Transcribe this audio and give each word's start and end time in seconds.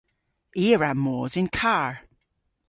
I 0.63 0.65
a 0.75 0.77
wra 0.77 0.91
mos 1.03 1.33
yn 1.41 1.49
karr. 1.57 1.93